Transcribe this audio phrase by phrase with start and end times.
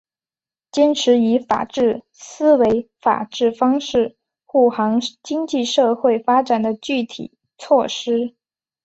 [0.71, 8.33] 坚持以法治思维法治方式护航经济社会发展的具体措施